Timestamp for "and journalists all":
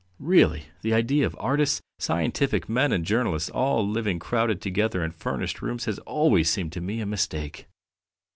2.91-3.87